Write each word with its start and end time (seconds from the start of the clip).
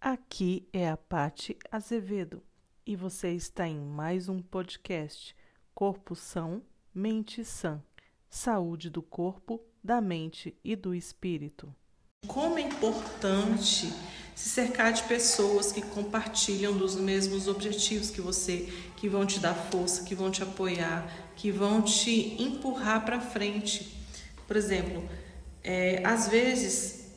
Aqui 0.00 0.64
é 0.72 0.88
a 0.88 0.96
Pati 0.96 1.58
Azevedo 1.72 2.40
e 2.86 2.94
você 2.94 3.32
está 3.32 3.66
em 3.66 3.80
mais 3.80 4.28
um 4.28 4.40
podcast 4.40 5.34
Corpo 5.74 6.14
São, 6.14 6.62
Mente 6.94 7.44
Sã. 7.44 7.82
Saúde 8.30 8.90
do 8.90 9.02
corpo, 9.02 9.60
da 9.82 10.00
mente 10.00 10.56
e 10.62 10.76
do 10.76 10.94
espírito. 10.94 11.74
Como 12.28 12.58
é 12.58 12.62
importante 12.62 13.92
se 14.36 14.48
cercar 14.48 14.92
de 14.92 15.02
pessoas 15.02 15.72
que 15.72 15.82
compartilham 15.82 16.78
dos 16.78 16.94
mesmos 16.94 17.48
objetivos 17.48 18.08
que 18.08 18.20
você, 18.20 18.72
que 18.96 19.08
vão 19.08 19.26
te 19.26 19.40
dar 19.40 19.54
força, 19.54 20.04
que 20.04 20.14
vão 20.14 20.30
te 20.30 20.44
apoiar, 20.44 21.12
que 21.34 21.50
vão 21.50 21.82
te 21.82 22.40
empurrar 22.40 23.04
para 23.04 23.20
frente. 23.20 23.96
Por 24.46 24.56
exemplo, 24.56 25.02
é, 25.64 26.00
às 26.06 26.28
vezes 26.28 27.07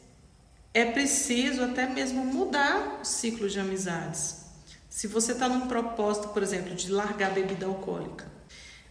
é 0.74 0.86
preciso 0.86 1.64
até 1.64 1.88
mesmo 1.88 2.26
mudar 2.26 3.00
o 3.02 3.06
ciclo 3.06 3.50
de 3.50 3.60
amizades. 3.60 4.46
Se 4.90 5.08
você 5.08 5.34
está 5.34 5.48
num 5.48 5.68
propósito, 5.68 6.30
por 6.30 6.44
exemplo, 6.44 6.76
de 6.76 6.92
largar 6.92 7.32
a 7.32 7.34
bebida 7.34 7.66
alcoólica, 7.66 8.30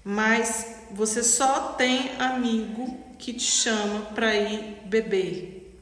mas 0.03 0.67
você 0.91 1.23
só 1.23 1.73
tem 1.75 2.11
amigo 2.19 2.99
que 3.19 3.33
te 3.33 3.45
chama 3.45 4.07
para 4.15 4.35
ir 4.35 4.83
beber, 4.87 5.79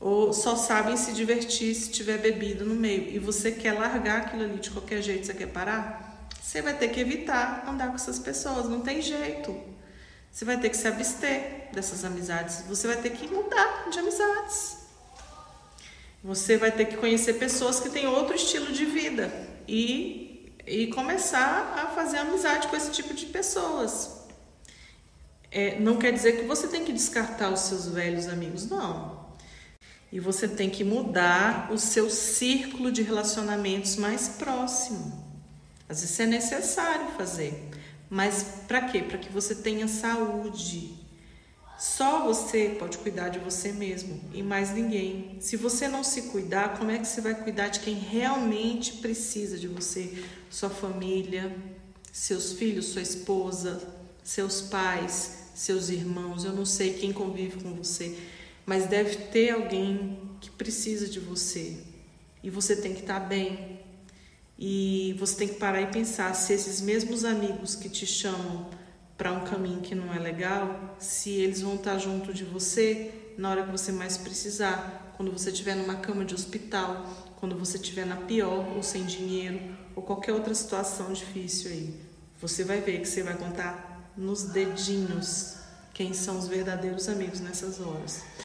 ou 0.00 0.32
só 0.32 0.56
sabem 0.56 0.96
se 0.96 1.12
divertir 1.12 1.74
se 1.74 1.90
tiver 1.90 2.18
bebida 2.18 2.64
no 2.64 2.74
meio, 2.74 3.10
e 3.10 3.18
você 3.18 3.52
quer 3.52 3.72
largar 3.72 4.22
aquilo 4.22 4.44
ali 4.44 4.58
de 4.58 4.70
qualquer 4.70 5.00
jeito, 5.00 5.26
você 5.26 5.34
quer 5.34 5.46
parar, 5.46 6.28
você 6.42 6.60
vai 6.60 6.76
ter 6.76 6.88
que 6.88 7.00
evitar 7.00 7.64
andar 7.66 7.88
com 7.88 7.94
essas 7.94 8.18
pessoas, 8.18 8.68
não 8.68 8.80
tem 8.80 9.00
jeito. 9.00 9.56
Você 10.30 10.44
vai 10.44 10.58
ter 10.58 10.68
que 10.68 10.76
se 10.76 10.88
abster 10.88 11.68
dessas 11.72 12.04
amizades, 12.04 12.64
você 12.68 12.88
vai 12.88 12.96
ter 12.96 13.10
que 13.10 13.28
mudar 13.28 13.88
de 13.88 13.98
amizades. 14.00 14.73
Você 16.24 16.56
vai 16.56 16.72
ter 16.72 16.86
que 16.86 16.96
conhecer 16.96 17.34
pessoas 17.34 17.78
que 17.78 17.90
têm 17.90 18.06
outro 18.06 18.34
estilo 18.34 18.72
de 18.72 18.86
vida 18.86 19.30
e, 19.68 20.54
e 20.66 20.86
começar 20.86 21.74
a 21.76 21.88
fazer 21.88 22.16
amizade 22.16 22.66
com 22.68 22.74
esse 22.74 22.90
tipo 22.92 23.12
de 23.12 23.26
pessoas. 23.26 24.24
É, 25.50 25.78
não 25.78 25.98
quer 25.98 26.14
dizer 26.14 26.38
que 26.38 26.46
você 26.46 26.66
tem 26.66 26.82
que 26.82 26.94
descartar 26.94 27.52
os 27.52 27.60
seus 27.60 27.88
velhos 27.88 28.26
amigos, 28.26 28.66
não. 28.70 29.22
E 30.10 30.18
você 30.18 30.48
tem 30.48 30.70
que 30.70 30.82
mudar 30.82 31.70
o 31.70 31.76
seu 31.76 32.08
círculo 32.08 32.90
de 32.90 33.02
relacionamentos 33.02 33.96
mais 33.96 34.26
próximo. 34.26 35.22
Às 35.86 36.00
vezes 36.00 36.18
é 36.18 36.24
necessário 36.24 37.08
fazer. 37.18 37.68
Mas 38.08 38.62
para 38.66 38.80
quê? 38.88 39.02
Para 39.02 39.18
que 39.18 39.30
você 39.30 39.54
tenha 39.54 39.86
saúde 39.86 41.03
só 41.84 42.24
você 42.24 42.74
pode 42.78 42.96
cuidar 42.96 43.28
de 43.28 43.38
você 43.38 43.70
mesmo 43.70 44.18
e 44.32 44.42
mais 44.42 44.72
ninguém. 44.72 45.36
Se 45.38 45.54
você 45.54 45.86
não 45.86 46.02
se 46.02 46.22
cuidar, 46.22 46.78
como 46.78 46.90
é 46.90 46.98
que 46.98 47.06
você 47.06 47.20
vai 47.20 47.34
cuidar 47.34 47.68
de 47.68 47.80
quem 47.80 47.94
realmente 47.94 48.94
precisa 48.94 49.58
de 49.58 49.68
você? 49.68 50.24
Sua 50.48 50.70
família, 50.70 51.54
seus 52.10 52.54
filhos, 52.54 52.86
sua 52.86 53.02
esposa, 53.02 53.86
seus 54.22 54.62
pais, 54.62 55.50
seus 55.54 55.90
irmãos. 55.90 56.46
Eu 56.46 56.54
não 56.54 56.64
sei 56.64 56.94
quem 56.94 57.12
convive 57.12 57.62
com 57.62 57.74
você, 57.74 58.16
mas 58.64 58.86
deve 58.86 59.16
ter 59.26 59.50
alguém 59.50 60.18
que 60.40 60.50
precisa 60.50 61.06
de 61.06 61.20
você. 61.20 61.76
E 62.42 62.48
você 62.48 62.76
tem 62.76 62.94
que 62.94 63.02
estar 63.02 63.20
bem. 63.20 63.78
E 64.58 65.14
você 65.18 65.36
tem 65.36 65.48
que 65.48 65.56
parar 65.56 65.82
e 65.82 65.86
pensar 65.88 66.32
se 66.34 66.54
esses 66.54 66.80
mesmos 66.80 67.26
amigos 67.26 67.76
que 67.76 67.90
te 67.90 68.06
chamam 68.06 68.70
para 69.24 69.32
um 69.32 69.40
caminho 69.40 69.80
que 69.80 69.94
não 69.94 70.12
é 70.12 70.18
legal, 70.18 70.96
se 70.98 71.30
eles 71.30 71.62
vão 71.62 71.76
estar 71.76 71.96
junto 71.96 72.30
de 72.34 72.44
você 72.44 73.10
na 73.38 73.50
hora 73.50 73.64
que 73.64 73.70
você 73.70 73.90
mais 73.90 74.18
precisar, 74.18 75.14
quando 75.16 75.32
você 75.32 75.48
estiver 75.48 75.74
numa 75.74 75.94
cama 75.94 76.26
de 76.26 76.34
hospital, 76.34 77.08
quando 77.36 77.56
você 77.56 77.78
estiver 77.78 78.04
na 78.04 78.16
pior 78.16 78.76
ou 78.76 78.82
sem 78.82 79.02
dinheiro 79.06 79.58
ou 79.96 80.02
qualquer 80.02 80.34
outra 80.34 80.54
situação 80.54 81.10
difícil 81.10 81.70
aí. 81.70 81.94
Você 82.38 82.64
vai 82.64 82.82
ver 82.82 83.00
que 83.00 83.08
você 83.08 83.22
vai 83.22 83.34
contar 83.34 84.12
nos 84.14 84.42
dedinhos 84.42 85.56
quem 85.94 86.12
são 86.12 86.38
os 86.38 86.46
verdadeiros 86.46 87.08
amigos 87.08 87.40
nessas 87.40 87.80
horas. 87.80 88.22